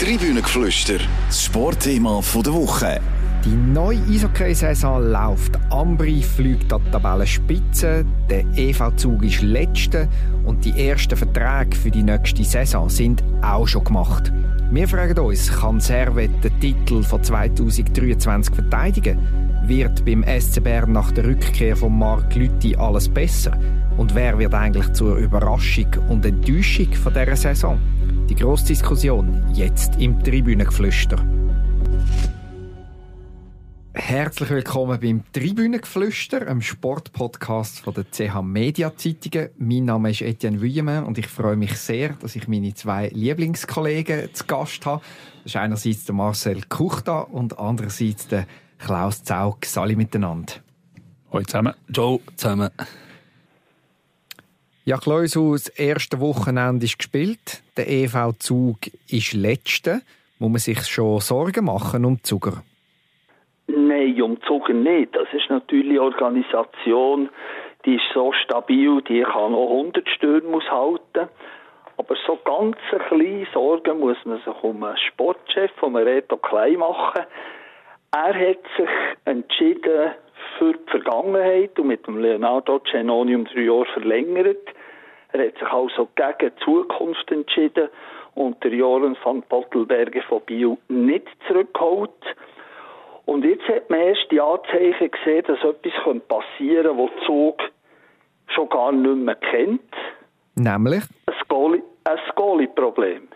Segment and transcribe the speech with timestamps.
[0.00, 0.98] Tribünengeflüster,
[1.28, 3.00] das Sportthema der Woche.
[3.44, 5.56] Die neue Eishockey-Saison läuft.
[5.70, 10.08] Ambri fliegt an die Tabellenspitze, der EV-Zug ist letzte
[10.44, 14.32] und die ersten Verträge für die nächste Saison sind auch schon gemacht.
[14.72, 19.18] Wir fragen uns, kann Servet den Titel von 2023 verteidigen?
[19.66, 23.56] Wird beim SC Bern nach der Rückkehr von Marc Lütti alles besser?
[23.96, 27.78] Und wer wird eigentlich zur Überraschung und Enttäuschung von dieser Saison?
[28.28, 31.22] Die grosse Diskussion jetzt im Tribünengeflüster.
[33.92, 39.50] Herzlich willkommen beim Tribünengeflüster, einem Sportpodcast von der CH Media Zeitungen.
[39.58, 44.32] Mein Name ist Etienne Vuillemin und ich freue mich sehr, dass ich meine zwei Lieblingskollegen
[44.32, 45.02] zu Gast habe.
[45.42, 48.46] Das ist einerseits der Marcel Kuchta und andererseits der
[48.78, 49.58] Klaus Zaug.
[49.76, 50.54] Alle miteinander.
[51.30, 51.74] Hallo zusammen.
[51.92, 52.70] Ciao zusammen.
[54.86, 57.62] Ja, Klaus, das erste Wochenende ist gespielt.
[57.78, 58.76] Der EV-Zug
[59.08, 60.02] ist letzte.
[60.38, 62.62] Muss man sich schon Sorgen machen um Zuger?
[63.66, 65.16] Nein, um Zuger nicht.
[65.16, 67.30] Das ist natürlich eine Organisation,
[67.86, 71.30] die ist so stabil, die kann noch 100 Stürme aushalten.
[71.96, 72.76] Aber so ganz
[73.08, 77.22] kleine Sorgen muss man sich um einen Sportchef, um Reto Klein machen.
[78.12, 78.88] Er hat sich
[79.24, 80.10] entschieden
[80.58, 84.66] für die Vergangenheit und mit dem Leonardo Cenoni um drei Jahre verlängert.
[85.32, 87.88] Er hat sich also gegen die Zukunft entschieden
[88.34, 92.10] und der Joren van Pottelberger von Biel nicht zurückgeholt.
[93.26, 97.62] Und jetzt hat man erst die Anzeichen gesehen, dass etwas passieren könnte, das Zug
[98.48, 99.80] schon gar nicht mehr kennt.
[100.56, 101.02] Nämlich?
[102.04, 103.28] Ein Goalie-Problem.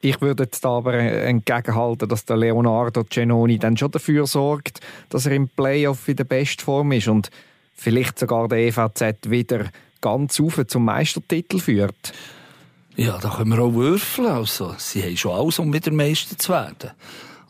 [0.00, 5.32] Ich würde jetzt aber entgegenhalten, dass der Leonardo Cenoni dann schon dafür sorgt, dass er
[5.32, 7.30] im Playoff in der Bestform ist und
[7.74, 9.66] vielleicht sogar der EVZ wieder
[10.00, 12.12] ganz auf zum Meistertitel führt.
[12.96, 14.28] Ja, da können wir auch würfeln.
[14.28, 16.90] Also, sie haben schon alles, um wieder Meister zu werden.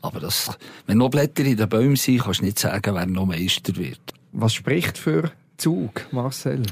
[0.01, 0.51] Aber das,
[0.87, 4.01] wenn noch Blätter in den Bäumen sind, kannst du nicht sagen, wer noch Meister wird.
[4.33, 6.63] Was spricht für Zug, Marcel?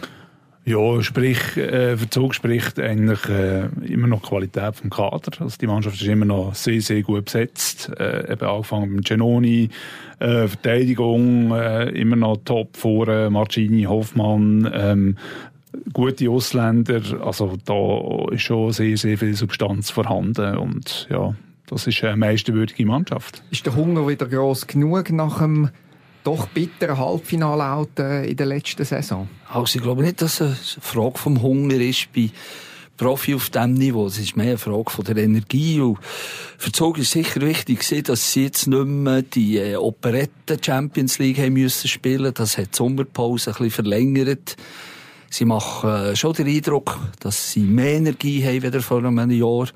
[0.69, 5.41] Ja, sprich, äh, für spricht eigentlich äh, immer noch Qualität vom Kader.
[5.41, 7.93] Also die Mannschaft ist immer noch sehr, sehr gut besetzt.
[8.00, 9.69] Äh, eben angefangen mit Genoni,
[10.19, 15.16] äh, Verteidigung äh, immer noch top vor äh, Marcini, Hoffmann, ähm,
[15.93, 17.00] gute Ausländer.
[17.25, 21.37] Also da ist schon sehr, sehr viel Substanz vorhanden und ja,
[21.69, 23.41] das ist eine meisterwürdige Mannschaft.
[23.53, 25.71] Ist der Hunger wieder groß genug nach dem
[26.26, 29.28] doch bitteren Halbfinale in der letzten Saison?
[29.48, 32.31] Also ich glaube nicht, dass es eine Frage vom Hunger ist bei
[32.97, 34.06] Profi auf diesem Niveau.
[34.06, 35.81] Es ist mehr eine Frage von der Energie.
[35.81, 41.19] Und für Zug ist sicher wichtig, dass sie jetzt nicht mehr die äh, Operette Champions
[41.19, 42.32] League haben müssen spielen.
[42.34, 44.56] Das hat die Sommerpause ein bisschen verlängert.
[45.31, 49.69] Sie machen äh, schon den Eindruck, dass sie mehr Energie haben als vor einem Jahr.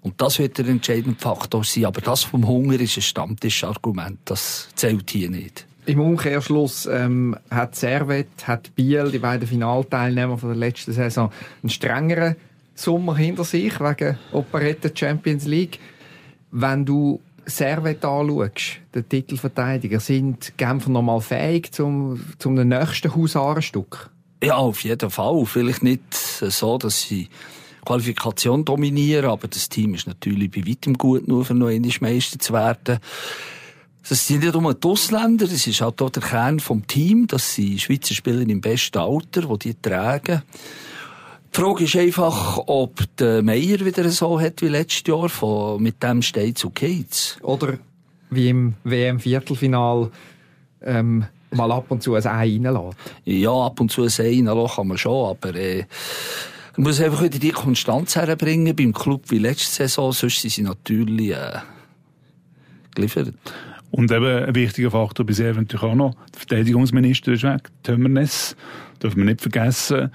[0.00, 1.84] Und das wird der entscheidende Faktor sein.
[1.84, 4.18] Aber das vom Hunger ist ein Stammtischargument.
[4.24, 5.66] Das zählt hier nicht.
[5.84, 11.32] Im Umkehrschluss ähm, hat Servet, hat Biel, die beiden Finalteilnehmer von der letzten Saison,
[11.62, 12.36] einen strengeren
[12.74, 15.80] Sommer hinter sich wegen Operette Champions League.
[16.52, 24.10] Wenn du Servet anschaust, den Titelverteidiger, sind Genfer noch mal fähig zum, zum nächsten Husarenstück?
[24.42, 25.44] Ja, auf jeden Fall.
[25.46, 27.28] Vielleicht nicht so, dass sie
[27.84, 31.68] Qualifikation dominieren, aber das Team ist natürlich bei weitem gut, nur für noch
[32.00, 33.00] Meister zu werden.
[34.08, 37.54] Das sind nicht nur die Ausländer, das ist halt auch der Kern vom Team, das
[37.54, 40.42] sind Schweizer Spieler im besten Alter, die die tragen.
[41.54, 46.02] Die Frage ist einfach, ob der Meier wieder so hat wie letztes Jahr, von, mit
[46.02, 47.38] dem steht zu geht's.
[47.42, 47.78] Oder
[48.30, 50.10] wie im WM-Viertelfinal,
[50.80, 52.96] ähm, mal ab und zu ein Ei reinlässt.
[53.24, 55.84] Ja, ab und zu ein Ei reinlassen kann man schon, aber äh,
[56.76, 60.62] man muss einfach wieder die Konstanz herbringen beim Club wie letzte Saison, sonst sind sie
[60.62, 61.58] natürlich äh,
[62.94, 63.34] geliefert.
[63.92, 68.56] Und eben ein wichtiger Faktor bei Servet natürlich auch noch, der Verteidigungsminister ist weg, Tömmernes,
[69.02, 70.10] dürfen wir nicht vergessen.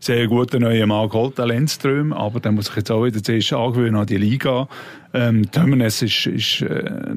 [0.00, 3.52] Sehr guter neuer Mann geholt, der Lenzström, aber der muss sich jetzt auch wieder zuerst
[3.52, 4.66] angewöhnen an die Liga.
[5.12, 7.16] Ähm, Tömmernes ist, ist äh,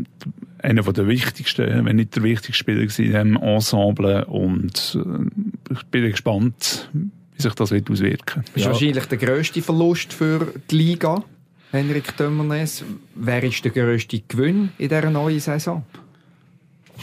[0.59, 6.09] einer der wichtigsten, wenn nicht der wichtigste Spieler in diesem Ensemble und äh, ich bin
[6.11, 8.43] gespannt, wie sich das wird auswirken.
[8.47, 8.71] Das ist ja.
[8.71, 11.23] wahrscheinlich der grösste Verlust für die Liga.
[11.71, 12.83] Henrik Tömmernes,
[13.15, 15.85] wer ist der grösste Gewinn in dieser neuen Saison?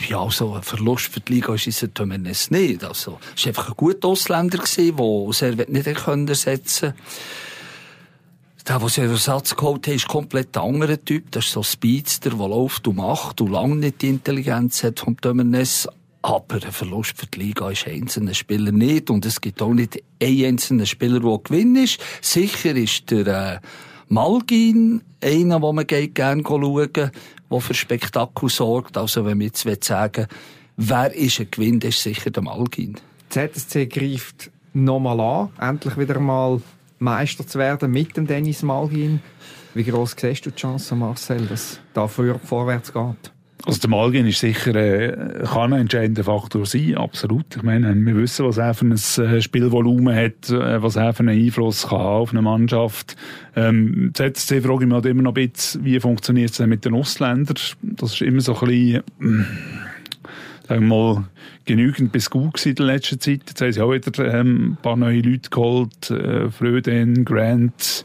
[0.08, 2.84] Ja, also ein Verlust für die Liga ist es Tömmernes nicht.
[2.84, 6.94] Also, es war einfach ein guter Ausländer, der Servet nicht ersetzen konnte.
[8.68, 11.30] Der, der den Ersatz geholt hat, ist komplett ein anderer Typ.
[11.30, 15.00] Das ist so ein Speedster, der läuft und macht und lange nicht die Intelligenz hat
[15.00, 15.88] vom Tömmernes.
[16.20, 19.08] Aber ein Verlust für die Liga ist einzelner Spieler nicht.
[19.08, 22.00] Und es gibt auch nicht einen einzelnen Spieler, der Gewinn ist.
[22.20, 23.60] Sicher ist der, äh,
[24.08, 28.96] Malgin, einer, wo man geht gerne schauen, der für Spektakel sorgt.
[28.96, 30.26] Also wenn wir jetzt sagen
[30.78, 32.96] wer ist ein Gewinn, ist sicher der Malgin.
[33.28, 36.62] ZSC greift nochmal an, endlich wieder mal
[36.98, 39.20] Meister zu werden mit dem Dennis Malgin.
[39.74, 43.32] Wie groß siehst du die Chance, Marcel, dass da vorwärts geht?
[43.66, 47.56] Also der Malgin ist sicher äh, kann ein entscheidender Faktor sein, absolut.
[47.56, 51.20] Ich meine, wir wissen, was er für ein äh, Spielvolumen hat, äh, was er für
[51.20, 53.16] einen Einfluss kann auf eine Mannschaft.
[53.56, 56.84] Ähm, ZSC frage ich mich halt immer noch ein bisschen, wie funktioniert es denn mit
[56.84, 57.56] den Ausländern?
[57.82, 59.44] Das ist immer so ein bisschen, äh,
[60.68, 61.24] sagen wir mal,
[61.64, 63.42] genügend bis gut in der letzten Zeit.
[63.48, 68.04] Jetzt haben sie auch wieder ähm, ein paar neue Leute geholt, äh, Fröden, Grant,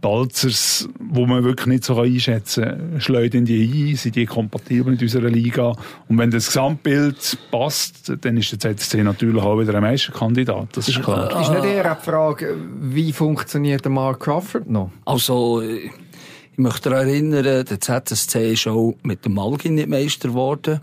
[0.00, 3.00] Balzers, wo man wirklich nicht so einschätzen kann.
[3.00, 3.96] Schleudern die ein?
[3.96, 5.74] Sind die kompatibel mit unserer Liga?
[6.08, 10.76] Und wenn das Gesamtbild passt, dann ist der ZSC natürlich auch wieder ein Meisterkandidat.
[10.76, 11.40] Das ist klar.
[11.40, 14.90] Ist nicht eher die Frage, wie funktioniert der Mark Crawford noch?
[15.04, 15.90] Also, ich
[16.56, 20.80] möchte daran erinnern, der ZSC ist auch mit dem Malgin nicht Meister geworden.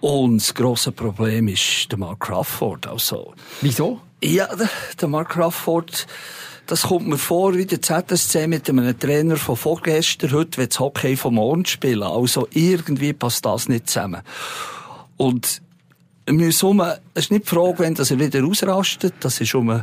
[0.00, 2.86] Und das grosse Problem ist der Mark Crawford.
[2.86, 4.00] Also, Wieso?
[4.22, 4.48] Ja,
[5.00, 6.06] der Mark Crawford,
[6.68, 10.80] das kommt mir vor wie der ZSC mit einem Trainer von vorgestern, heute wird das
[10.80, 12.02] Hockey vom morgen spielen.
[12.02, 14.20] Also irgendwie passt das nicht zusammen.
[15.16, 15.62] Und
[16.26, 16.80] wir um,
[17.14, 19.82] es ist nicht die Frage, wenn er wieder ausrastet, das ist um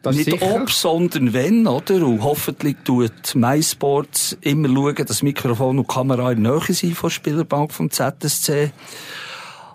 [0.00, 0.54] das nicht sicher.
[0.54, 2.06] ob, sondern wenn, oder?
[2.06, 7.08] Und hoffentlich tut MySports immer schauen, dass Mikrofon und Kamera in der Nähe sind von
[7.08, 8.72] der Spielerbank vom ZSC.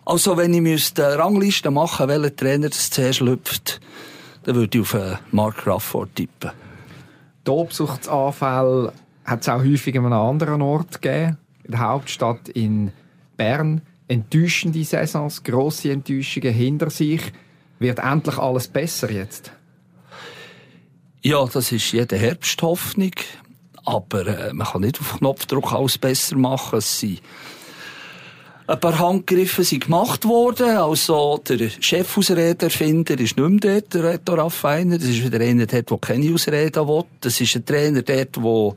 [0.05, 3.79] Also, wenn ich müsste Rangliste machen, welcher Trainer das zuerst schlüpft,
[4.43, 6.51] dann würde ich auf äh, Mark Crawford tippen.
[7.43, 8.93] Tobsuchtsanfälle
[9.25, 11.37] hat es auch häufig an einem anderen Ort gegeben.
[11.63, 12.91] In der Hauptstadt in
[13.37, 13.81] Bern.
[14.07, 17.21] Enttäuschende Saisons, grosse Enttäuschungen hinter sich.
[17.79, 19.51] Wird endlich alles besser jetzt?
[21.21, 23.11] Ja, das ist jede Herbsthoffnung.
[23.85, 26.79] Aber äh, man kann nicht auf Knopfdruck alles besser machen.
[26.79, 27.21] Es sind
[28.71, 30.77] ein paar Handgriffe sind gemacht worden.
[30.77, 34.97] Also, der Chefausrederfinder ist nicht mehr dort, der Reto Raffiner.
[34.97, 37.03] Das ist wieder einer dort, der keine Ausreden will.
[37.19, 38.75] Das ist ein Trainer dort, der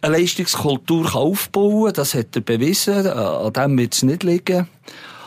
[0.00, 1.94] eine Leistungskultur aufbauen kann.
[1.94, 3.06] Das hat er bewiesen.
[3.06, 4.68] An dem wird es nicht liegen.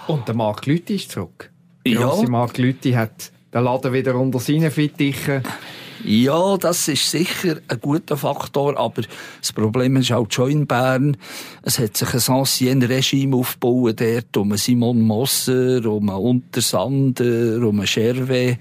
[0.07, 1.51] Und der Marc Lüthi ist zurück.
[1.85, 2.15] Ja.
[2.15, 5.43] Der Marc Lüthi hat den Laden wieder unter seinen Fittichen.
[6.03, 9.01] Ja, das ist sicher ein guter Faktor, aber
[9.41, 11.17] das Problem ist auch schon in Bern.
[11.63, 18.57] Es hat sich ein ancien Regime aufgebaut dort, um Simon Mosser, um Untersander, um Scherwe.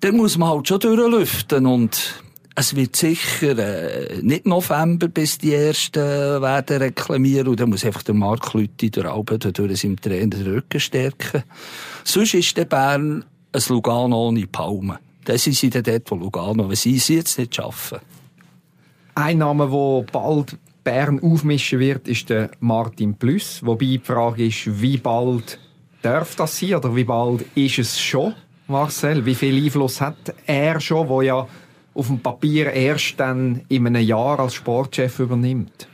[0.00, 2.22] Da muss man halt schon durchlüften und
[2.54, 6.02] es wird sicher äh, nicht November, bis die Ersten
[6.42, 7.46] werden reklamieren.
[7.46, 11.44] Und dann muss einfach der Mark Lüthi durch Alben durch seinem Trainer den Rücken stärken.
[12.02, 14.98] Sonst ist der Bern ein Lugano ohne Palmen.
[15.28, 17.98] Das sind sie dann dort, wo Lugano, wenn sie es jetzt nicht schaffen.
[19.14, 23.60] Ein Name, der bald Bern aufmischen wird, ist der Martin Plus.
[23.62, 25.58] Wobei die Frage ist, wie bald
[26.00, 28.32] darf das sein oder wie bald ist es schon,
[28.68, 29.26] Marcel?
[29.26, 31.46] Wie viel Einfluss hat er schon, wo ja
[31.92, 35.88] auf dem Papier erst dann in einem Jahr als Sportchef übernimmt?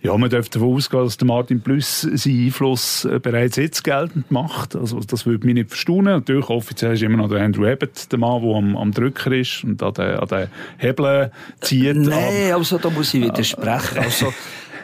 [0.00, 4.30] Ja, man dürfte davon ausgehen, dass der Martin Plus seinen Einfluss äh, bereits jetzt geltend
[4.30, 4.76] macht.
[4.76, 6.14] Also, das würde mich nicht verstaunen.
[6.14, 9.64] Natürlich, offiziell ist immer noch der Andrew Abbott der Mann, der am, am Drücker ist
[9.64, 11.30] und an den, an den Hebeln
[11.60, 11.96] zieht.
[11.96, 13.98] Nein, also, da muss ich widersprechen.
[13.98, 14.32] Also,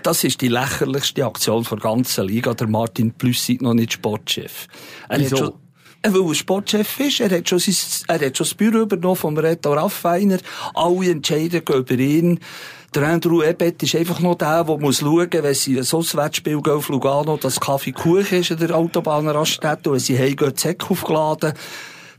[0.02, 2.52] das ist die lächerlichste Aktion der ganzen Liga.
[2.52, 4.66] Der Martin Plus ist noch nicht Sportchef.
[5.08, 5.36] Er Wieso?
[5.36, 5.54] Hat schon
[6.12, 7.20] weil er Sportchef ist.
[7.20, 7.74] Er hat schon, sein,
[8.08, 10.38] er hat schon das Büro übernommen vom Reto Raffiner.
[10.74, 12.40] Alle entscheiden über ihn.
[12.94, 16.74] Der Andrew Ebet ist einfach noch der, der muss schauen, wenn sie ein Auswärtsspiel gehen
[16.74, 21.54] auf Lugano, dass Kaffee Kuchen ist in der Autobahnraststätte wenn sie heimgehen, Zeck aufgeladen.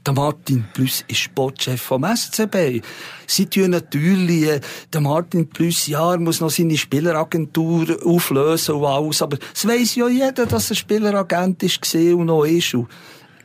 [0.05, 2.81] Der Martin Plus ist Sportchef vom SCB.
[3.25, 4.59] Sie tun natürlich, äh,
[4.91, 9.95] der Martin Plus, ja, er muss noch seine Spieleragentur auflösen und alles, aber es weiss
[9.95, 12.73] ja jeder, dass er Spieleragent ist und noch ist.
[12.73, 12.89] Und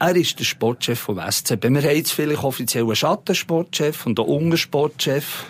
[0.01, 1.63] er ist der Sportchef vom SCB.
[1.71, 5.45] Wir haben jetzt vielleicht offiziell einen Schattensportchef und einen Untersportchef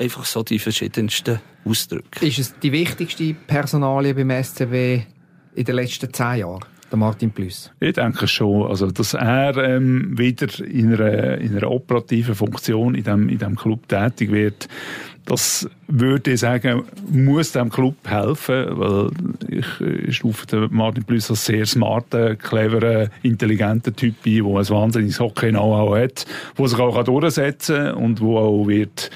[0.00, 2.26] einfach so die verschiedensten Ausdrücke.
[2.26, 5.04] Ist es die wichtigste Personalie beim SCB
[5.54, 6.64] in den letzten zehn Jahren?
[6.90, 7.70] Der Martin Plus.
[7.78, 8.66] Ich denke schon.
[8.66, 13.54] Also, dass er ähm, wieder in einer, in einer operativen Funktion in dem, in dem
[13.54, 14.66] Club tätig wird,
[15.24, 19.10] das würde ich sagen, muss dem Club helfen, weil
[19.48, 24.68] ich, ich stufe den Martin Plus als sehr smarten, cleveren, intelligenten Typ ein, der ein
[24.68, 26.26] wahnsinniges Hockey-Know-how hat,
[26.58, 29.10] der sich auch durchsetzen kann und wo auch wird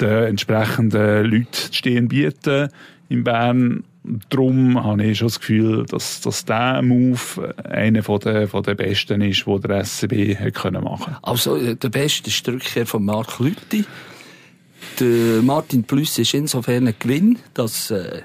[0.00, 2.68] den entsprechenden Leuten stehen bieten
[3.08, 3.84] in Bern.
[4.30, 8.76] Darum habe ich schon das Gefühl, dass, dass dieser Move einer von der, von der
[8.76, 11.18] besten ist, den der SCB machen konnte.
[11.22, 13.84] Also, äh, der beste ist die Rückkehr von Mark Lütti.
[15.00, 18.22] der Martin Plüss ist insofern ein Gewinn, dass, äh,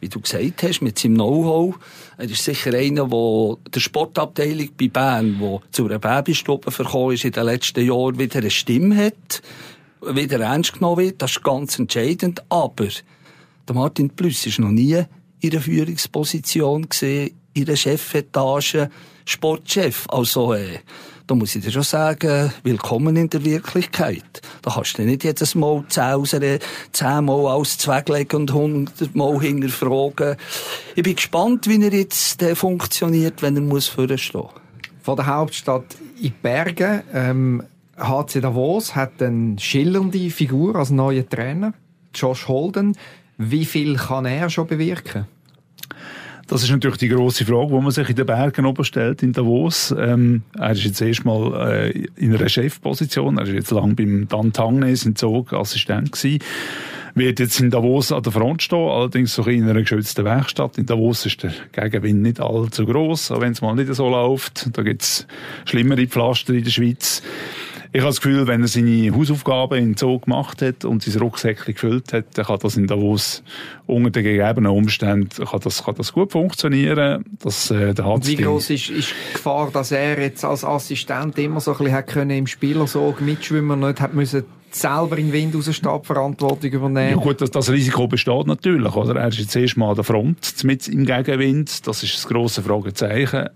[0.00, 1.76] wie du gesagt hast, mit seinem Know-how,
[2.18, 7.24] er ist sicher einer, der der Sportabteilung bei Bern, der zu einer Babystube verkommen ist
[7.24, 9.42] in den letzten Jahren, wieder eine Stimme hat,
[10.02, 12.88] wieder ernst genommen wird, das ist ganz entscheidend, aber
[13.68, 15.02] der Martin Plüss ist noch nie
[15.40, 18.88] in einer Führungsposition gesehen, in der Chefetage,
[19.24, 20.78] Sportchef, also, äh,
[21.26, 24.42] da muss ich dir schon sagen, willkommen in der Wirklichkeit.
[24.62, 30.36] Da kannst du nicht jedes Mal zehnmal alles zweglegen und hundertmal hinterfragen.
[30.96, 34.48] Ich bin gespannt, wie er jetzt äh, funktioniert, wenn er muss vorstehen.
[35.02, 37.62] Von der Hauptstadt in Bergen, ähm,
[38.02, 41.72] HC Davos hat eine schillernde Figur als neuer Trainer,
[42.14, 42.96] Josh Holden.
[43.38, 45.26] Wie viel kann er schon bewirken?
[46.48, 49.32] Das ist natürlich die große Frage, die man sich in den Bergen oben stellt, in
[49.32, 49.94] Davos.
[49.96, 53.38] Ähm, er ist jetzt erstmal äh, in einer Chefposition.
[53.38, 56.40] Er ist jetzt lang beim Dan Tangnes in Zog Assistent gewesen.
[57.14, 60.78] Wird jetzt in Davos an der Front stehen, allerdings so in einer geschützten Werkstatt.
[60.78, 64.76] In Davos ist der Gegenwind nicht allzu groß, auch wenn es mal nicht so läuft.
[64.76, 65.26] Da gibt's
[65.64, 67.22] schlimmere Pflaster in der Schweiz.
[67.94, 71.74] Ich habe das Gefühl, wenn er seine Hausaufgaben in Zoo gemacht hat und sein Rucksäckchen
[71.74, 73.42] gefüllt hat, dann kann das in Davos
[73.86, 77.22] unter den gegebenen Umständen kann das, kann das gut funktionieren.
[77.42, 81.60] Das, äh, da Wie groß ist, ist die Gefahr, dass er jetzt als Assistent immer
[81.60, 85.54] so ein bisschen hat können im Spielersog mitschwimmen und nicht hat müssen selber in Wind
[85.54, 87.18] aus der Stadt Verantwortung übernehmen.
[87.18, 88.96] Ja gut, das, das Risiko besteht natürlich.
[88.96, 89.20] Oder?
[89.20, 91.86] Er ist jetzt erstmal an der Front mit im Gegenwind.
[91.86, 93.50] Das ist das grosse Fragezeichen.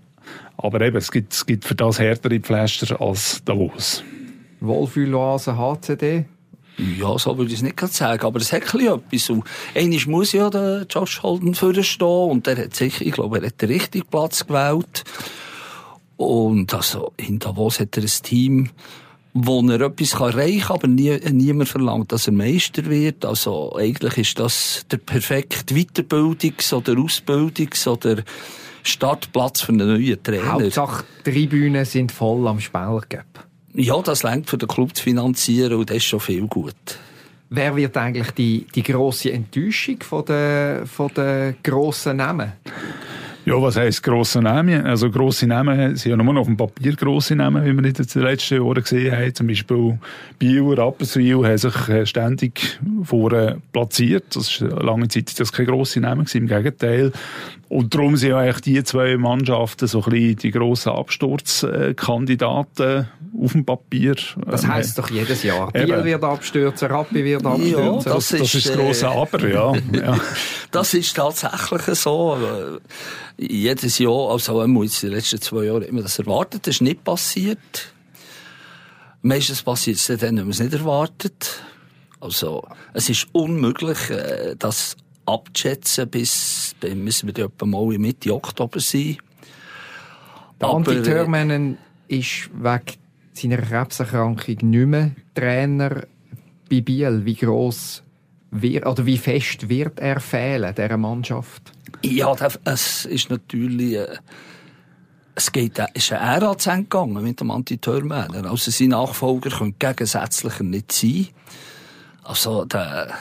[0.57, 4.03] Aber eben, es gibt, es gibt für das härtere Pflaster als Davos.
[4.59, 6.25] Wohlfühloase HCD?
[6.77, 9.29] Ja, so würde ich es nicht sagen, aber es hat etwas.
[9.29, 13.47] Und einmal muss ja der Josh Holden vorstehen und der hat sicher, ich glaube, er
[13.47, 15.03] hat den richtigen Platz gewählt.
[16.17, 18.69] Und also, in Davos hat er ein Team,
[19.33, 23.25] wo er etwas erreichen kann, aber nie, niemand verlangt, dass er Meister wird.
[23.25, 28.23] Also, eigentlich ist das der perfekte Weiterbildungs- oder Ausbildungs- oder
[28.83, 30.53] Startplatz für einen neuen Trainer.
[30.53, 33.46] Hauptsache, die Tribünen sind voll am Spielergap.
[33.79, 36.73] Ja, das längt für den Club zu finanzieren und das ist schon viel gut.
[37.51, 42.53] Wer wird eigentlich die, die grosse Enttäuschung von der, von der grossen Namen?
[43.45, 44.83] Ja, was heisst grosse Namen?
[44.83, 47.93] Also grosse Namen sind ja nur noch auf dem Papier grosse Namen, wie wir in
[47.93, 49.35] den letzten Jahren gesehen haben.
[49.35, 49.99] Zum Beispiel
[50.39, 54.35] Biel, Rapperswil haben sich äh, ständig vorne platziert.
[54.35, 57.13] Das ist lange Zeit das keine grosse Namen gewesen, im Gegenteil.
[57.69, 63.09] Und darum sind ja eigentlich die zwei Mannschaften so ein bisschen die grossen Absturzkandidaten
[63.41, 64.15] auf dem Papier.
[64.45, 65.69] Das ähm, heisst doch jedes Jahr.
[65.71, 66.05] Biel Eben.
[66.05, 67.83] wird abstürzen, Rappi wird abstürzen.
[67.83, 69.73] Ja, das, das, ist, das ist das grosse äh, Aber, ja.
[69.93, 70.17] ja.
[70.71, 72.37] Das ist tatsächlich so
[73.37, 76.67] jedes Jahr, also einmal in den letzten zwei Jahren, immer das erwartet.
[76.67, 77.91] Das ist nicht passiert.
[79.21, 81.61] Meistens passiert es dann, wenn man es nicht erwartet.
[82.19, 84.55] Also, es ist unmöglich, äh,
[85.27, 89.17] das abzuschätzen, bis, dann müssen wir etwa mal in Mitte Oktober sein.
[90.59, 92.97] Andi äh, Törmänen ist wegen
[93.33, 96.03] seiner Krebserkrankung nicht mehr Trainer
[96.69, 97.23] bei Biel.
[97.25, 98.01] Wie gross
[98.51, 101.71] wird, oder wie fest wird er fehlen, dieser Mannschaft?
[102.03, 104.17] Ja, es ist natürlich, äh,
[105.35, 108.49] es geht, es ist ein Ära zu gegangen mit dem Antitörmänner.
[108.49, 111.27] Also sein Nachfolger könnte gegensätzlicher nicht sein.
[112.23, 113.13] Also, der,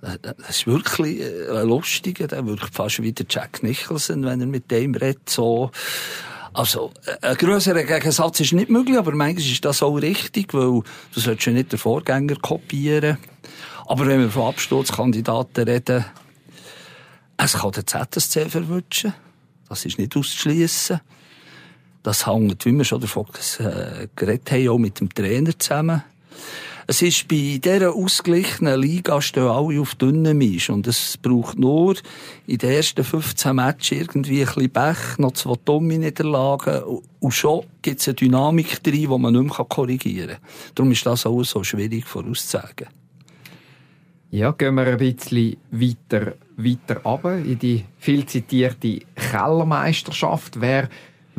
[0.00, 4.46] das ist wirklich äh, ein lustiger, der wirkt fast wie der Jack Nicholson, wenn er
[4.46, 5.70] mit dem redet, so.
[6.52, 11.20] Also, ein grösserer Gegensatz ist nicht möglich, aber manchmal ist das auch richtig, weil du
[11.20, 13.18] solltest ja nicht den Vorgänger kopieren.
[13.86, 16.04] Aber wenn wir von Absturzkandidaten reden,
[17.36, 19.14] es kann der ZSC verwünschen.
[19.68, 21.00] Das ist nicht auszuschließen.
[22.02, 23.26] Das hängt, wie wir schon davon
[23.60, 26.02] äh, geredet haben, auch mit dem Trainer zusammen.
[26.90, 30.70] Es ist bei dieser ausgeglichenen Liga stehen alle auf dünnen Misch.
[30.70, 31.96] Und es braucht nur
[32.46, 36.82] in den ersten 15 Matches irgendwie ein bisschen Pech, noch zwei dumme Niederlagen.
[37.20, 40.38] Und schon gibt es eine Dynamik drin, die man nicht mehr korrigieren kann.
[40.76, 42.88] Darum ist das auch so schwierig vorauszusagen.
[44.30, 50.58] Ja, gehen wir ein bisschen weiter, weiter runter in die viel zitierte Kellermeisterschaft.
[50.58, 50.88] Wer,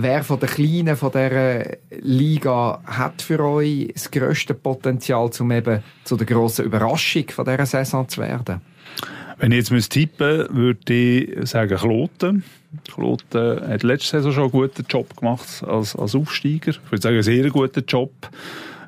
[0.02, 5.84] wer von den Kleinen von dieser Liga hat für euch das grösste Potenzial, um eben
[6.04, 8.62] zu der grossen Überraschung von dieser Saison zu werden?
[9.38, 12.44] Wenn ich jetzt tippen müsste, würde ich sagen Kloten.
[12.94, 16.72] Kloten hat letzte Saison schon einen guten Job gemacht als, als Aufsteiger.
[16.72, 18.12] Ich würde sagen, einen sehr guten Job.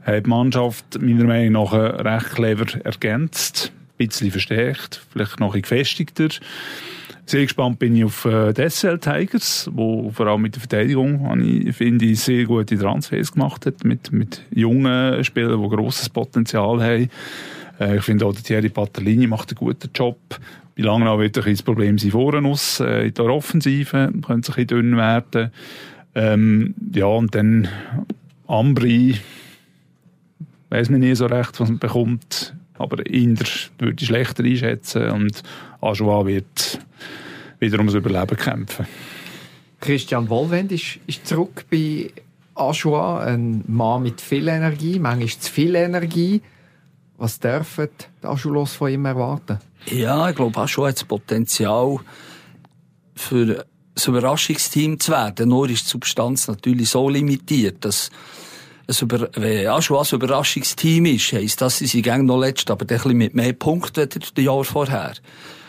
[0.03, 3.71] Hat die Mannschaft meiner Meinung nach recht clever ergänzt
[4.07, 6.29] bisschen verstärkt, vielleicht noch ein gefestigter.
[7.25, 12.05] Sehr gespannt bin ich auf äh, SL Tigers, wo vor allem mit der Verteidigung, finde
[12.05, 17.09] ich, sehr gute Transfers gemacht hat, mit, mit jungen Spielern, die grosses Potenzial haben.
[17.79, 20.17] Äh, ich finde auch, Thierry Patellini macht einen guten Job.
[20.75, 24.57] Bei Langnau wird ein das Problem sein, vorne aus, äh, in der Offensive, könnte es
[24.57, 25.51] ein bisschen dünn werden.
[26.13, 27.67] Ähm, ja, und dann
[28.47, 29.17] Ambri,
[30.69, 32.53] weiß man nie so recht, was man bekommt.
[32.81, 33.45] Aber Inder
[33.77, 35.43] würde ich schlechter einschätzen und
[35.81, 36.79] Ajoa wird
[37.59, 38.87] wiederum das Überleben kämpfen.
[39.79, 42.11] Christian Wollwend ist, ist zurück bei
[42.55, 46.41] Ajoa, ein Mann mit viel Energie, manchmal zu viel Energie.
[47.17, 47.89] Was dürfen
[48.21, 49.59] die Ajulos von ihm erwarten?
[49.87, 51.97] Ja, ich glaube, Ajoa hat das Potenzial
[53.15, 55.49] für ein Überraschungsteam zu werden.
[55.49, 58.11] Nur ist die Substanz natürlich so limitiert, dass
[58.91, 62.87] ein Über wenn Ajoa ein Überraschungsteam ist, heisst das, sie sind noch letzt, aber ein
[62.87, 65.13] bisschen mit mehr Punkten als das Jahr vorher.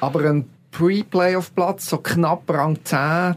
[0.01, 3.37] Aber ein Pre-Playoff-Platz, so knapp Rang 10,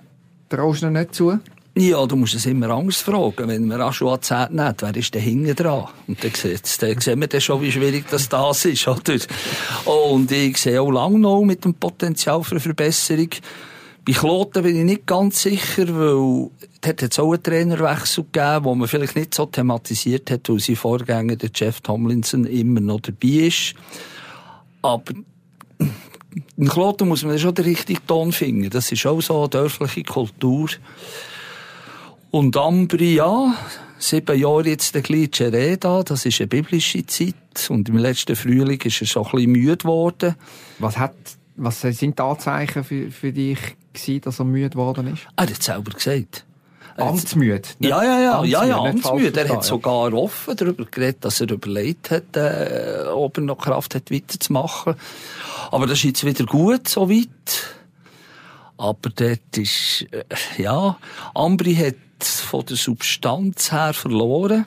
[0.49, 1.39] traust du nicht zu?
[1.77, 3.49] Ja, du musst es immer anders fragen.
[3.49, 5.89] Wenn schon an 10 nicht, wer ist denn hinten dran?
[6.07, 9.17] Und dann, sieht, dann sehen wir dann schon, wie schwierig das das ist, oder?
[9.83, 13.29] Und ich sehe auch lange noch mit dem Potenzial für Verbesserung.
[14.05, 18.65] Bei Kloten bin ich nicht ganz sicher, weil dort hat es auch einen Trainerwechsel gegeben,
[18.65, 22.99] wo man vielleicht nicht so thematisiert hat, weil sein Vorgänger, der Jeff Tomlinson, immer noch
[22.99, 23.73] dabei ist.
[24.83, 25.11] Aber
[26.55, 28.69] in Kloten muss man schon den richtigen Ton finden.
[28.69, 30.69] Das ist auch so eine dörfliche Kultur.
[32.29, 33.55] Und Ambri, ja,
[33.97, 37.33] sieben Jahre jetzt der gleiche Reda, das ist eine biblische Zeit.
[37.69, 40.35] Und im letzten Frühling ist er schon ein bisschen müde geworden.
[40.77, 41.15] Was, hat,
[41.55, 43.57] was sind die Anzeichen für, für dich
[43.95, 45.27] gewesen, dass er müde geworden ist?
[45.35, 46.45] Er hat es selber gesagt.
[46.97, 47.67] Amtsmüde?
[47.79, 49.37] Ja, ja, ja, ja, ja, amtsmüde.
[49.41, 53.95] Er hat sogar offen darüber geredet, dass er überlegt hat, äh, ob er noch Kraft
[53.95, 54.95] hat, weiterzumachen.
[55.71, 57.27] Aber das ist jetzt wieder gut, so weit.
[58.77, 60.23] Aber dort ist, äh,
[60.61, 60.97] ja,
[61.33, 64.65] Ambri hat von der Substanz her verloren.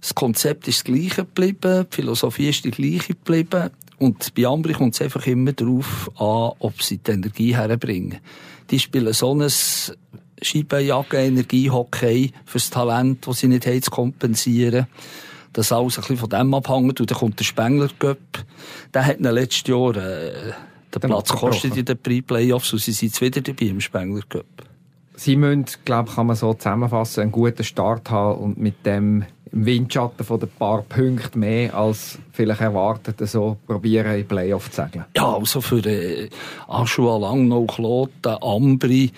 [0.00, 3.70] Das Konzept ist das gleiche geblieben, die Philosophie ist die gleiche geblieben.
[4.00, 8.18] Und bei Ambri kommt es einfach immer darauf an, ob sie die Energie herbringen.
[8.70, 9.46] Die spielen so ein
[10.40, 14.86] Scheibenjagd, Energiehockey fürs Talent, das sie nicht haben, zu kompensieren.
[15.52, 16.98] Das alles ein bisschen von dem abhängt.
[16.98, 18.18] Und dann kommt der Spengler Cup.
[18.94, 20.52] Der hat ihnen letztes Jahr äh,
[20.94, 24.46] den Platz gekostet in den Pre-Playoffs und sie sind jetzt wieder dabei im Spengler Cup.
[25.14, 29.26] Sie müssen, glaube ich, kann man so zusammenfassen, einen guten Start haben und mit dem
[29.52, 34.82] im Windschatten von ein paar Punkte mehr als vielleicht erwartet, so probieren in Playoff zu
[34.82, 35.04] segeln.
[35.16, 36.28] Ja, also für äh,
[36.68, 39.10] Aschua Langnau, Kloten, Ambri,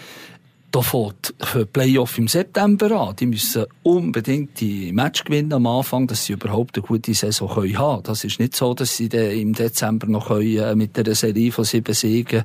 [0.70, 3.16] da fängt für Playoff im September an.
[3.16, 7.78] Die müssen unbedingt die Match gewinnen am Anfang, dass sie überhaupt eine gute Saison können
[7.78, 11.52] haben Das ist nicht so, dass sie im Dezember noch können, äh, mit einer Serie
[11.52, 12.44] von sieben Siegen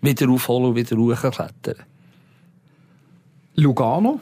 [0.00, 1.84] wieder aufholen und wieder hochklettern
[3.56, 4.20] Lugano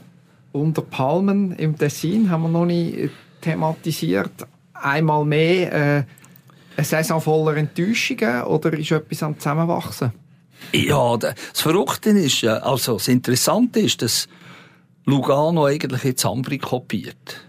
[0.57, 4.33] unter Palmen im Tessin haben wir noch nie thematisiert.
[4.75, 6.05] Einmal mehr äh,
[6.77, 10.13] eine Saison voller Enttäuschungen oder ist etwas am Zusammenwachsen?
[10.73, 14.29] Ja, das Verrückte ist, äh, also das Interessante ist, dass
[15.05, 17.46] Lugano eigentlich jetzt Ambri kopiert.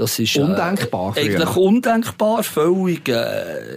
[0.00, 1.14] Das ist äh, undenkbar.
[1.14, 3.06] Äh, eigentlich undenkbar, völlig.
[3.06, 3.76] Äh,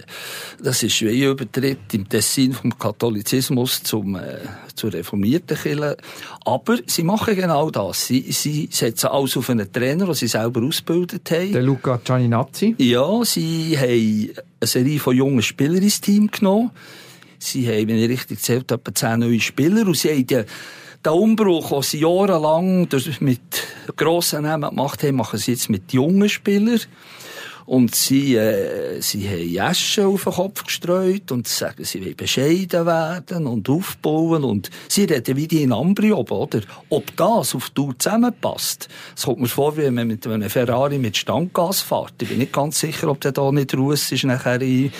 [0.62, 4.38] das ist wie Übertritt im Tessin vom Katholizismus zum äh,
[4.74, 5.98] zur reformierten Kirche.
[6.46, 8.06] Aber sie machen genau das.
[8.06, 11.52] Sie, sie setzen alles auf einen Trainer, den sie selber ausgebildet haben.
[11.52, 12.74] Der Luca Gianinazzi.
[12.78, 16.70] Ja, sie haben eine Serie von jungen Spielern ins Team genommen.
[17.38, 20.44] Sie haben, wenn ich richtig zählt, etwa zehn neue Spieler und sie haben die
[21.04, 22.88] den Umbruch, den sie jahrelang
[23.20, 23.40] mit
[23.96, 26.80] grossen Namen gemacht haben, machen sie jetzt mit jungen Spielern.
[27.66, 32.84] Und sie, äh, sie haben Asche auf den Kopf gestreut und sagen, sie wollen bescheiden
[32.84, 36.60] werden und aufbauen und sie reden wie die in Ambri oben, oder?
[36.90, 38.88] Ob das auf die Tour zusammenpasst.
[39.16, 42.20] Es kommt mir vor, wie man mit einem Ferrari mit Standgas fährt.
[42.20, 44.92] Ich bin nicht ganz sicher, ob der da nicht raus ist nachher in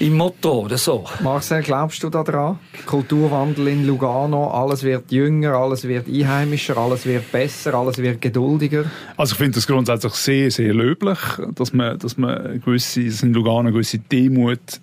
[0.00, 0.76] im Motor.
[0.78, 1.04] So.
[1.22, 2.58] Marcel, glaubst du daran?
[2.86, 8.84] Kulturwandel in Lugano, alles wird jünger, alles wird einheimischer, alles wird besser, alles wird geduldiger?
[9.16, 11.18] Also ich finde das grundsätzlich sehr, sehr löblich,
[11.54, 14.80] dass man, dass man gewisse, dass in Lugano eine gewisse Demut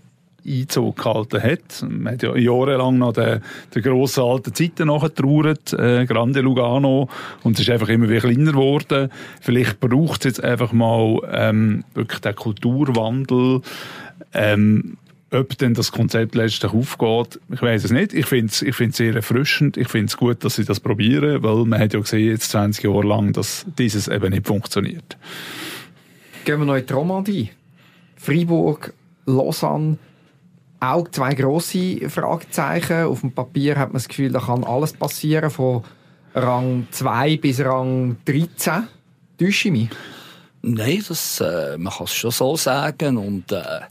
[0.47, 1.85] Einzug gehalten hat.
[1.89, 3.41] Man hat ja jahrelang nach den,
[3.75, 7.09] den grossen alten Zeiten nachgetrauert, äh, Grande Lugano,
[7.43, 9.11] und es ist einfach immer wieder kleiner geworden.
[9.41, 13.61] Vielleicht braucht es jetzt einfach mal ähm, wirklich den Kulturwandel,
[14.33, 14.97] ähm,
[15.31, 18.13] ob denn das Konzept letztlich aufgeht, ich weiß es nicht.
[18.13, 19.77] Ich finde es ich find's sehr erfrischend.
[19.77, 22.85] Ich finde es gut, dass sie das probieren, weil man hat ja gesehen, jetzt 20
[22.85, 25.17] Jahre lang, dass dieses eben nicht funktioniert.
[26.45, 27.49] Gehen wir noch in die Romandie.
[28.15, 28.93] Freiburg,
[29.25, 29.97] Lausanne,
[30.79, 33.03] auch zwei grosse Fragezeichen.
[33.03, 35.83] Auf dem Papier hat man das Gefühl, da kann alles passieren, von
[36.33, 38.87] Rang 2 bis Rang 13.
[39.37, 39.89] Täusche ich mich?
[40.61, 43.17] Nein, das, äh, man kann es schon so sagen.
[43.17, 43.81] Und, äh,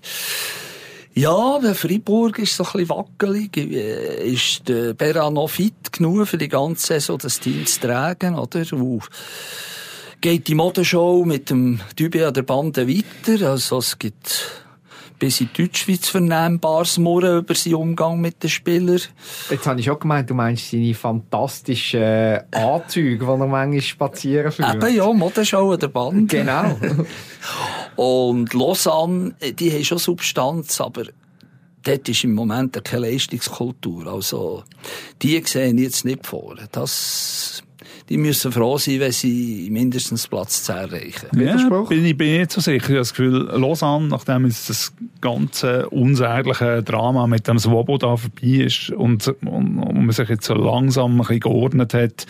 [1.16, 3.57] ja, der Freiburg ist so ein bisschen wackelig.
[3.57, 8.35] Äh, ist der Beran noch fit genug für die ganze Saison, das Team zu tragen,
[8.35, 8.61] oder?
[8.72, 9.02] Und
[10.20, 13.50] geht die Modenshow mit dem Dübe an der Bande weiter?
[13.50, 14.62] Also, es gibt
[15.18, 19.00] bis in Deutschschweiz vernehmbares Murren über seinen Umgang mit den Spielern.
[19.50, 24.74] Jetzt habe ich schon gemeint, du meinst seine fantastischen Anzüge, die er manchmal spazieren führt.
[24.74, 26.31] Eben, ja, Modenschau an der Band.
[26.31, 26.79] Genau.
[27.96, 31.04] Und Lausanne, die haben schon Substanz, aber
[31.82, 34.06] dort ist im Moment keine Leistungskultur.
[34.06, 34.64] Also,
[35.22, 36.56] die sehen jetzt nicht vor.
[36.72, 37.62] Das
[38.09, 41.28] die müssen froh sein, wenn sie mindestens Platz 10 erreichen.
[41.35, 41.56] Ja,
[41.88, 42.76] bin ich bin nicht so sicher.
[42.76, 48.64] Ich habe das Gefühl, Lausanne, nachdem es das ganze unsägliche Drama mit dem Swoboda vorbei
[48.64, 52.26] ist und, und, und man sich jetzt so langsam ein bisschen geordnet hat,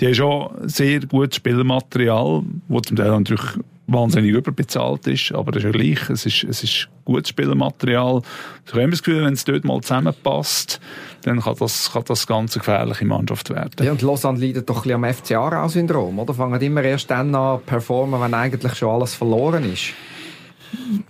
[0.00, 3.42] die haben schon sehr gutes Spielmaterial, wo zum Teil natürlich
[3.88, 8.22] wahnsinnig überbezahlt ist, aber das ist ja gleich, es ist, es ist gutes Spielermaterial.
[8.66, 10.78] Ich habe immer das Gefühl, wenn es dort mal zusammenpasst,
[11.22, 13.72] dann kann das, kann das ganz eine gefährliche Mannschaft werden.
[13.82, 16.34] Ja, und Lausanne leidet doch ein bisschen am FC Aarau-Syndrom, oder?
[16.34, 19.94] Fangen immer erst dann an performen, wenn eigentlich schon alles verloren ist.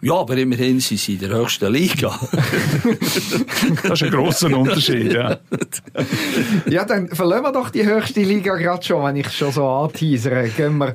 [0.01, 2.17] Ja, aber immerhin sind sie in der höchsten Liga.
[3.83, 5.38] das ist ein grosser Unterschied, ja.
[6.69, 10.49] ja, dann verlassen wir doch die höchste Liga gerade schon, wenn ich schon so anteasere.
[10.49, 10.95] Gehen wir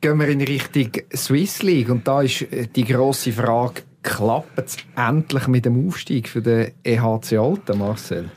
[0.00, 4.76] gehen wir in Richtung Swiss League und da ist äh, die grosse Frage, klappt es
[4.96, 8.30] endlich mit dem Aufstieg für den EHC Alten, Marcel?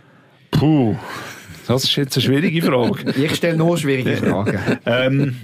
[0.51, 0.95] Puh,
[1.67, 3.11] das ist jetzt eine schwierige Frage.
[3.15, 4.59] ich stelle nur schwierige Fragen.
[4.85, 5.35] ähm,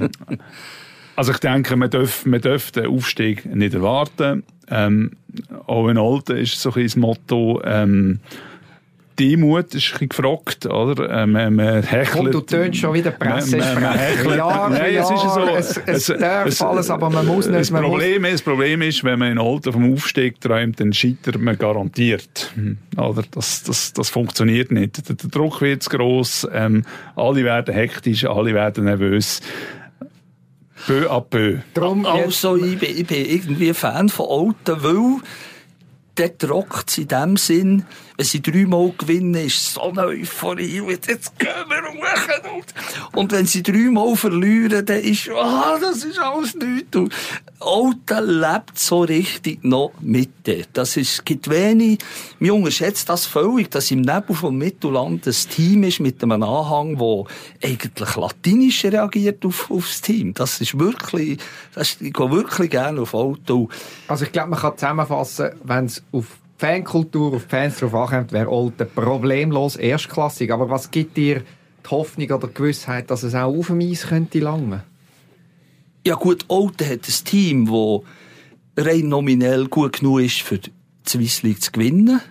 [1.15, 4.43] also ich denke, man darf, man darf den Aufstieg nicht erwarten.
[4.69, 5.11] Ähm,
[5.65, 8.19] auch in Alten ist so ein das Motto, ähm,
[9.19, 11.09] Demut ist ein gefragt, oder?
[11.09, 12.11] Äh, man, man hechelt.
[12.11, 14.35] Komm, du tönst schon wieder Pressesprecher.
[14.35, 15.41] Ja, Nein, ja, es ist so.
[15.41, 17.59] Es, es, es darf es, alles, aber man muss nicht.
[17.59, 18.29] Das Problem, muss...
[18.29, 22.51] ist, das Problem ist, wenn man in Alter vom Aufstieg träumt, dann scheitert man garantiert.
[22.55, 23.23] Hm, oder?
[23.31, 25.07] Das, das, das funktioniert nicht.
[25.09, 26.83] Der, der Druck wird zu gross, ähm,
[27.15, 29.41] alle werden hektisch, alle werden nervös.
[30.85, 31.57] Peu à peu.
[31.73, 35.21] Drum also, ich bin, ich bin irgendwie Fan von Alten, weil
[36.17, 37.85] dort rockt es in dem Sinn,
[38.17, 40.81] wenn sie dreimal gewinnen, ist so eine Euphorie.
[40.87, 42.63] Jetzt gehen wir hoch.
[43.13, 46.97] Und wenn sie dreimal verlieren, dann ist, ah, das ist alles nichts.
[47.59, 50.29] Und Alter lebt so richtig noch mit
[50.73, 51.99] Das ist, gibt wenig,
[52.39, 56.99] mir unterschätzt das völlig, dass im Nebel vom Mittelland ein Team ist mit einem Anhang,
[56.99, 57.27] wo
[57.63, 60.33] eigentlich latinisch reagiert auf, aufs Team.
[60.33, 61.39] Das ist wirklich,
[61.73, 63.69] das, ich gehe wirklich gerne auf Auto.
[64.07, 66.25] Also ich glaube, man kann zusammenfassen, wenn es auf
[66.57, 70.51] Fankultur, auf Fans darauf ankommt, wäre Olten problemlos erstklassig.
[70.51, 71.41] Aber was gibt dir
[71.85, 74.83] die Hoffnung oder die Gewissheit, dass es auch auf dem Eis könnte langen?
[76.07, 80.71] Ja gut, Olten hat ein Team, das rein nominell gut genug ist, für die
[81.05, 82.21] Swiss League zu gewinnen.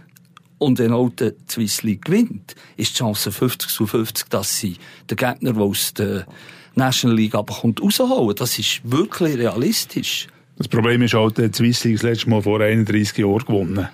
[0.57, 4.79] Und wenn Olten die Swiss League gewinnt, ist die Chance 50 zu 50, dass sie
[5.11, 6.27] den Gegner, der aus der
[6.75, 8.35] National League abkommt, rausholen.
[8.35, 10.29] Das ist wirklich realistisch.
[10.57, 13.91] Das Problem ist auch, die Swiss League das letzte Mal vor 31 Jahren gewonnen.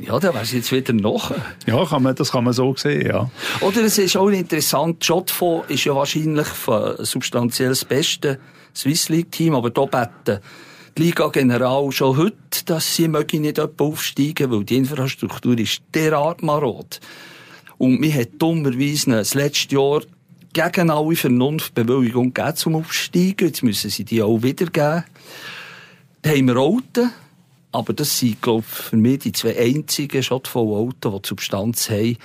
[0.00, 1.32] Ja, dann wär's jetzt wieder noch.
[1.66, 3.30] Ja, kann man, das kann man so sehen, ja.
[3.60, 6.46] Oder es ist auch interessant, Jotfo ist ja wahrscheinlich
[7.00, 8.38] substanziell das beste
[8.74, 10.40] Swiss League Team, aber da beten
[10.96, 16.42] die Liga General schon heute, dass sie mögen nicht aufsteigen, weil die Infrastruktur ist derart
[16.42, 17.00] marot.
[17.78, 20.02] Und mir hat dummerweise das letzte Jahr
[20.52, 23.48] gegen alle Vernunftbewilligung gegeben zum Aufsteigen.
[23.48, 25.04] Jetzt müssen sie die auch wieder geben.
[26.22, 27.12] Da haben wir Alten,
[27.72, 32.16] aber das sind, glaube ich, für mich die zwei einzigen Shotfall-Autos, die Substanz haben,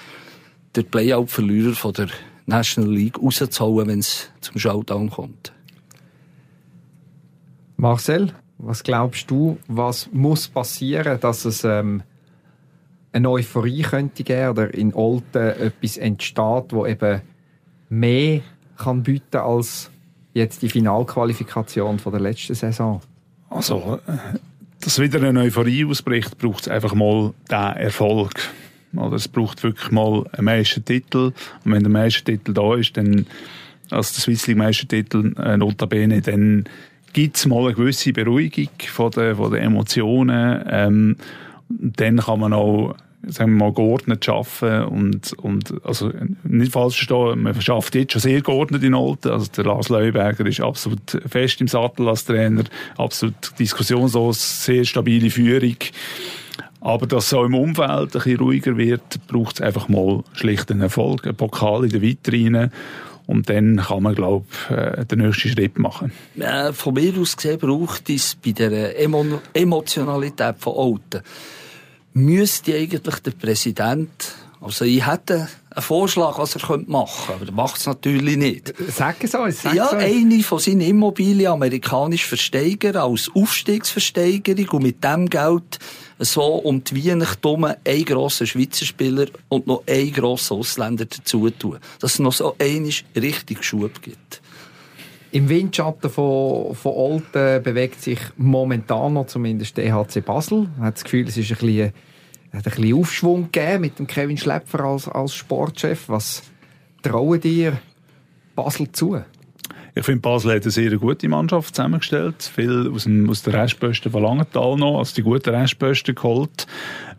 [0.76, 2.08] der Playout-Verlierer von der
[2.46, 5.54] National League rauszuholen, wenn es zum Showdown kommt.
[7.78, 12.04] Marcel, was glaubst du, was muss passieren, dass es ähm,
[13.12, 17.22] eine Euphorie könnte geben oder in Olten etwas entsteht, wo eben
[17.90, 18.42] mehr
[18.78, 19.92] kann bieten als
[20.34, 23.02] jetzt die Finalqualifikation von der letzten Saison?
[23.50, 24.00] Also,
[24.86, 28.34] dass wieder eine Euphorie ausbricht, braucht es einfach mal den Erfolg.
[28.96, 31.34] Oder es braucht wirklich mal einen Meistertitel.
[31.66, 33.26] Und wenn der Meistertitel da ist, dann,
[33.90, 36.66] als der Swiss League Meistertitel, äh, notabene, dann
[37.14, 40.64] gibt es mal eine gewisse Beruhigung von den, von den Emotionen.
[40.70, 41.16] Ähm,
[41.68, 42.96] dann kann man auch
[43.28, 46.12] sagen wir mal, geordnet arbeiten und, und also
[46.44, 49.32] nicht falsch verstehen, man schafft jetzt schon sehr geordnet in Olten.
[49.32, 52.64] Also der Lars Leuberger ist absolut fest im Sattel als Trainer,
[52.98, 55.78] absolut diskussionslos, sehr stabile Führung.
[56.82, 60.70] Aber dass es auch im Umfeld ein bisschen ruhiger wird, braucht es einfach mal schlicht
[60.70, 62.72] einen Erfolg, einen Pokal in der Vitrine.
[63.28, 66.12] Und dann kann man, glaube ich, äh, den nächsten Schritt machen.
[66.40, 71.24] Äh, von mir aus gesehen braucht es bei der Emo Emotionalität von Alten,
[72.16, 77.52] müsste eigentlich der Präsident, also ich hätte einen Vorschlag, was er machen könnte, aber er
[77.52, 78.74] macht es natürlich nicht.
[78.90, 80.04] Sag es uns, sag ja, es uns.
[80.04, 85.78] eine von seinen Immobilien amerikanisch versteigern als Aufstiegsversteigerung und mit dem Geld
[86.18, 91.80] so um die Weihnachten einen grossen Schweizer Spieler und noch einen grossen Ausländer dazu tun.
[92.00, 94.42] Dass es noch so einisch richtig Schub gibt.
[95.36, 100.70] Im Windschatten von, von Olten bewegt sich momentan noch zumindest der EHC Basel.
[100.78, 101.92] Man hat das Gefühl, es ist ein bisschen,
[102.54, 106.08] hat ein bisschen Aufschwung gegeben mit dem Kevin Schlepfer als, als Sportchef.
[106.08, 106.44] Was
[107.04, 107.78] trauen dir
[108.56, 109.20] Basel zu?
[109.94, 112.42] Ich finde, Basel hat eine sehr gute Mannschaft zusammengestellt.
[112.56, 116.66] Viel aus, dem, aus der Restposten von Langenthal noch, also die guten Restposten geholt.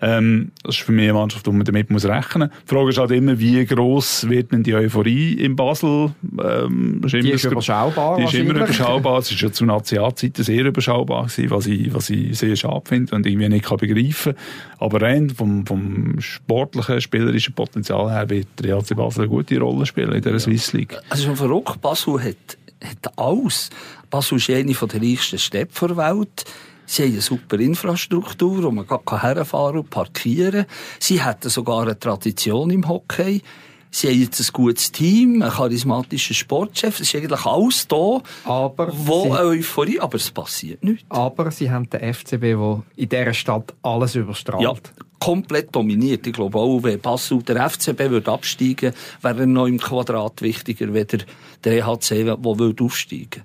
[0.00, 2.58] Ähm, das ist für mich eine Mannschaft, die man damit muss rechnen muss.
[2.64, 6.12] Die Frage ist halt immer, wie gross wird denn die Euphorie in Basel?
[6.42, 8.16] Ähm, ist die ist überschaubar.
[8.18, 9.18] Die ist immer überschaubar.
[9.18, 13.14] Es ist ja zu Nationalzeiten sehr überschaubar gewesen, was ich, was ich sehr schade finde
[13.14, 14.34] und irgendwie nicht kann begreifen
[14.78, 19.86] Aber rein vom, vom sportlichen, spielerischen Potenzial her wird der EHC Basel eine gute Rolle
[19.86, 20.38] spielen in dieser ja.
[20.38, 20.96] Swiss League.
[21.08, 23.70] Also schon verrückt, Basel hat hat alles.
[24.10, 26.44] Basel ist eine der reichsten Städte der Welt.
[26.86, 30.66] Sie haben eine super Infrastruktur, wo man herfahren und parkieren
[31.00, 33.42] Sie hatten sogar eine Tradition im Hockey.
[33.90, 37.00] Sie haben jetzt ein gutes Team, einen charismatischen Sportchef.
[37.00, 41.06] Es ist eigentlich alles da, aber wo sie, Euphorie, aber es passiert nichts.
[41.08, 44.62] Aber sie haben den FCB, der in dieser Stadt alles überstrahlt.
[44.62, 44.74] Ja,
[45.18, 46.26] komplett dominiert.
[46.26, 50.92] Ich glaube auch, wenn Passau der FCB würde absteigen wäre er noch im Quadrat wichtiger,
[50.92, 51.24] als
[51.64, 52.38] der EHC, der
[52.84, 53.44] aufsteigen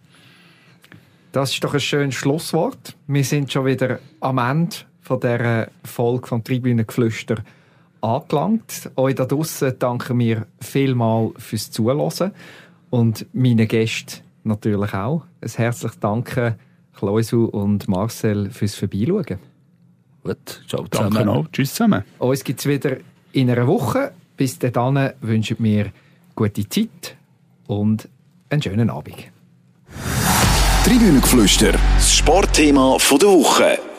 [1.32, 2.98] Das ist doch ein schönes Schlusswort.
[3.08, 7.38] Wir sind schon wieder am Ende von dieser Folge von Tribünengeflüster
[8.02, 8.92] angelangt.
[8.98, 12.32] Euch da draussen danken wir vielmal fürs Zuhören
[12.90, 15.24] und meinen Gästen natürlich auch.
[15.40, 16.58] Ein herzliches Danke,
[16.98, 19.40] Chloisu und Marcel, fürs Vorbeischauen.
[20.24, 21.14] Gut, ciao zusammen.
[21.14, 21.48] Danke auch.
[21.54, 22.04] Tschüss zusammen.
[22.20, 22.98] Uns gibt es wieder
[23.32, 24.12] in einer Woche.
[24.36, 25.92] Bis dahin wünschen wir
[26.36, 27.16] gute Zeit
[27.68, 28.10] und
[28.50, 29.32] einen schönen Abend.
[30.84, 33.91] Tribünengeflüster, das Sportthema der Woche.